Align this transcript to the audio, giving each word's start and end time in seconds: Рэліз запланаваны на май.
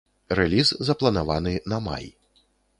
Рэліз 0.39 0.71
запланаваны 0.87 1.55
на 1.75 1.81
май. 1.89 2.05